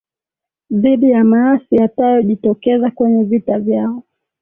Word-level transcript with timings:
dhidi 0.71 1.09
ya 1.09 1.23
maasi 1.23 1.75
yatayojitokeza 1.75 2.91
kwenye 2.91 3.23
vita 3.23 3.59
vyao 3.59 4.03